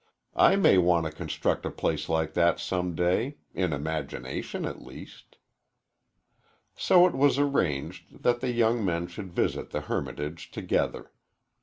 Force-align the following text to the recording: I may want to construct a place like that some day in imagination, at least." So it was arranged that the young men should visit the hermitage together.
I 0.35 0.55
may 0.55 0.79
want 0.79 1.05
to 1.05 1.11
construct 1.11 1.63
a 1.63 1.69
place 1.69 2.09
like 2.09 2.33
that 2.33 2.59
some 2.59 2.95
day 2.95 3.37
in 3.53 3.71
imagination, 3.71 4.65
at 4.65 4.81
least." 4.81 5.37
So 6.75 7.05
it 7.05 7.13
was 7.13 7.37
arranged 7.37 8.23
that 8.23 8.39
the 8.41 8.49
young 8.51 8.83
men 8.83 9.05
should 9.05 9.31
visit 9.31 9.69
the 9.69 9.81
hermitage 9.81 10.49
together. 10.49 11.11